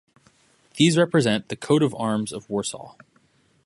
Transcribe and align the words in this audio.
These 0.77 0.97
represent 0.97 1.49
the 1.49 1.55
coat 1.55 1.83
of 1.83 1.93
arms 1.93 2.31
of 2.33 2.49
Warsaw. 2.49 2.95